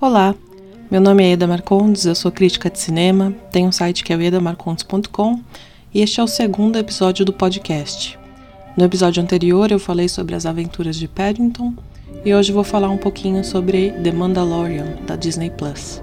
[0.00, 0.34] Olá,
[0.90, 4.16] meu nome é Eda Marcondes, eu sou crítica de cinema, tenho um site que é
[4.16, 5.40] o edamarcondes.com
[5.94, 8.18] e este é o segundo episódio do podcast.
[8.76, 11.74] No episódio anterior eu falei sobre as aventuras de Paddington
[12.24, 16.02] e hoje vou falar um pouquinho sobre The Mandalorian da Disney Plus.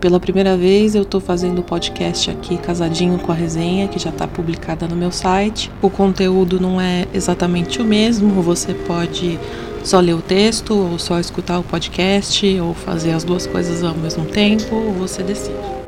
[0.00, 4.10] Pela primeira vez eu estou fazendo o podcast aqui casadinho com a resenha que já
[4.10, 5.70] está publicada no meu site.
[5.80, 9.38] O conteúdo não é exatamente o mesmo, você pode
[9.82, 13.94] só ler o texto ou só escutar o podcast ou fazer as duas coisas ao
[13.94, 15.80] mesmo tempo, você decide.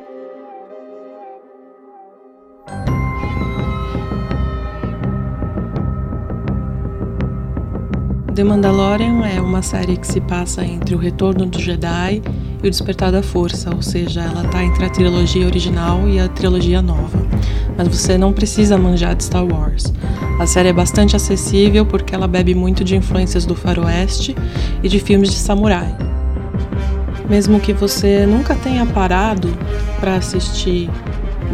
[8.35, 12.23] The Mandalorian é uma série que se passa entre o Retorno do Jedi
[12.63, 16.29] e o Despertar da Força, ou seja, ela está entre a trilogia original e a
[16.29, 17.19] trilogia nova.
[17.77, 19.93] Mas você não precisa manjar de Star Wars.
[20.43, 24.35] A série é bastante acessível porque ela bebe muito de influências do faroeste
[24.83, 25.97] e de filmes de samurai.
[27.31, 29.57] Mesmo que você nunca tenha parado
[30.01, 30.91] para assistir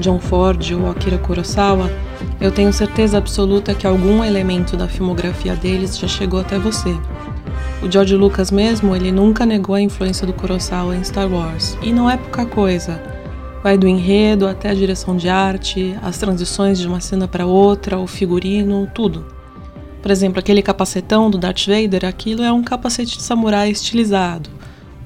[0.01, 1.93] John Ford ou Akira Kurosawa,
[2.41, 6.97] eu tenho certeza absoluta que algum elemento da filmografia deles já chegou até você.
[7.83, 11.93] O George Lucas mesmo, ele nunca negou a influência do Kurosawa em Star Wars, e
[11.93, 13.08] não é pouca coisa.
[13.63, 17.99] Vai do enredo até a direção de arte, as transições de uma cena para outra,
[17.99, 19.27] o figurino, tudo.
[20.01, 24.49] Por exemplo, aquele capacetão do Darth Vader, aquilo é um capacete de samurai estilizado.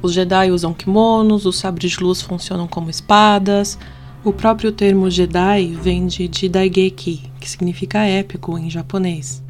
[0.03, 3.79] Os Jedi usam kimonos, os sabres de luz funcionam como espadas,
[4.23, 9.43] o próprio termo Jedi vem de Jidaigeki, que significa épico em japonês.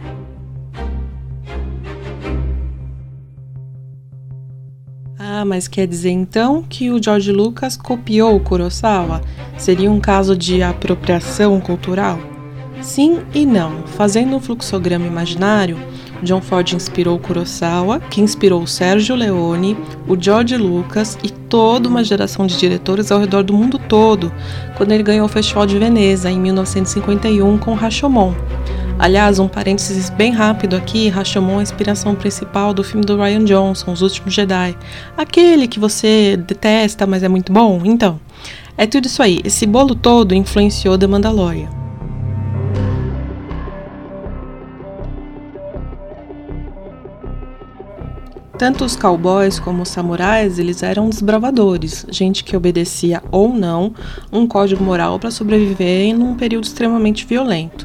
[5.42, 9.20] Ah, mas quer dizer então que o George Lucas copiou o Kurosawa?
[9.58, 12.16] Seria um caso de apropriação cultural?
[12.80, 13.82] Sim e não.
[13.84, 15.76] Fazendo um fluxograma imaginário,
[16.22, 22.46] John Ford inspirou Kurosawa, que inspirou Sérgio Leone, o George Lucas e toda uma geração
[22.46, 24.32] de diretores ao redor do mundo todo,
[24.76, 28.32] quando ele ganhou o Festival de Veneza em 1951 com Rashomon.
[29.02, 33.44] Aliás, um parênteses bem rápido aqui, Rashomon é a inspiração principal do filme do Ryan
[33.44, 34.78] Johnson, Os Últimos Jedi.
[35.16, 37.80] Aquele que você detesta, mas é muito bom?
[37.84, 38.20] Então,
[38.78, 39.40] é tudo isso aí.
[39.42, 41.68] Esse bolo todo influenciou The Mandalorian.
[48.56, 53.92] Tanto os cowboys como os samurais, eles eram desbravadores, gente que obedecia ou não
[54.32, 57.84] um código moral para sobreviver em um período extremamente violento.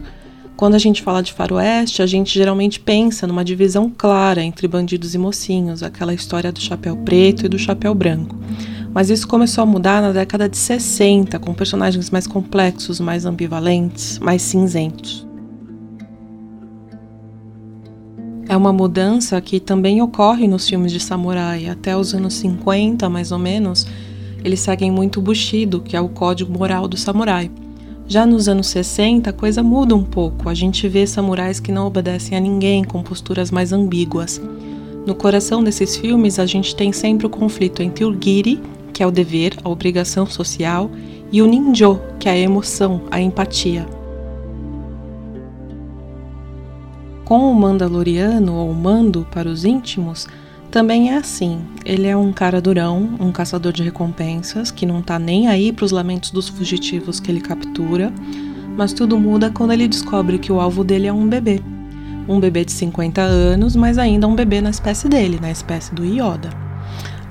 [0.57, 5.13] Quando a gente fala de faroeste, a gente geralmente pensa numa divisão clara entre bandidos
[5.13, 8.35] e mocinhos, aquela história do chapéu preto e do chapéu branco.
[8.91, 14.17] Mas isso começou a mudar na década de 60, com personagens mais complexos, mais ambivalentes,
[14.17, 15.27] mais cinzentos.
[18.49, 21.67] É uma mudança que também ocorre nos filmes de samurai.
[21.67, 23.85] Até os anos 50, mais ou menos,
[24.43, 27.51] eles seguem muito o Bushido, que é o código moral do samurai.
[28.09, 30.47] Já nos anos 60, a coisa muda um pouco.
[30.47, 34.41] A gente vê samurais que não obedecem a ninguém, com posturas mais ambíguas.
[35.05, 38.61] No coração desses filmes, a gente tem sempre o conflito entre o giri,
[38.93, 40.89] que é o dever, a obrigação social,
[41.33, 43.85] e o ninjo, que é a emoção, a empatia.
[47.25, 50.27] Com o Mandaloriano ou Mando para os íntimos,
[50.71, 51.59] também é assim.
[51.85, 55.85] Ele é um cara durão, um caçador de recompensas, que não tá nem aí para
[55.85, 58.13] os lamentos dos fugitivos que ele captura,
[58.75, 61.61] mas tudo muda quando ele descobre que o alvo dele é um bebê.
[62.27, 66.03] Um bebê de 50 anos, mas ainda um bebê na espécie dele, na espécie do
[66.03, 66.49] Yoda.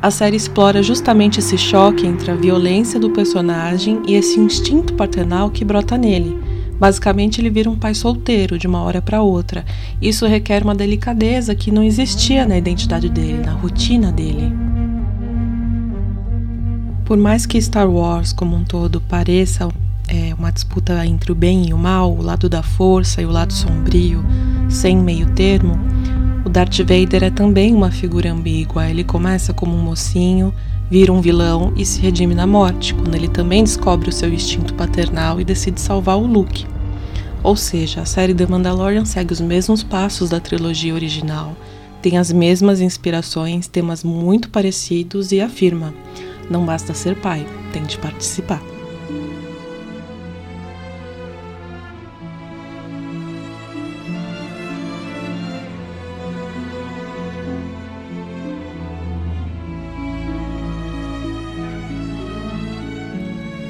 [0.01, 5.51] A série explora justamente esse choque entre a violência do personagem e esse instinto paternal
[5.51, 9.65] que brota nele Basicamente, ele vira um pai solteiro de uma hora para outra.
[10.01, 14.53] Isso requer uma delicadeza que não existia na identidade dele, na rotina dele.
[17.05, 19.69] Por mais que Star Wars como um todo pareça
[20.09, 23.31] é, uma disputa entre o bem e o mal, o lado da força e o
[23.31, 24.25] lado sombrio,
[24.69, 25.79] sem meio termo,
[26.57, 28.89] Darth Vader é também uma figura ambígua.
[28.89, 30.55] Ele começa como um mocinho,
[30.91, 34.73] vira um vilão e se redime na morte, quando ele também descobre o seu instinto
[34.73, 36.65] paternal e decide salvar o Luke.
[37.43, 41.55] Ou seja, a série The Mandalorian segue os mesmos passos da trilogia original,
[42.01, 45.93] tem as mesmas inspirações, temas muito parecidos e afirma:
[46.49, 48.63] não basta ser pai, tem de participar.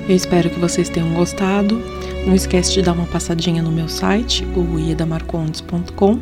[0.08, 1.82] Eu espero que vocês tenham gostado.
[2.26, 6.20] Não esquece de dar uma passadinha no meu site, o iedamarcondes.com.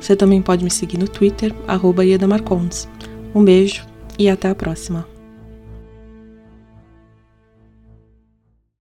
[0.00, 2.02] Você também pode me seguir no Twitter, arroba.
[3.34, 3.86] Um beijo
[4.18, 5.17] e até a próxima.